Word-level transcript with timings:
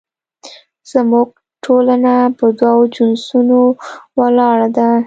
زموږ 0.91 1.29
ټولنه 1.65 2.13
په 2.37 2.45
دوو 2.59 2.81
جنسونو 2.95 3.59
ولاړه 4.19 4.67
ده 4.77 4.89